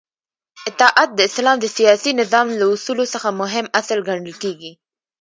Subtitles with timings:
[0.69, 4.71] اطاعت د اسلام د سیاسی نظام له اصولو څخه مهم اصل ګڼل کیږی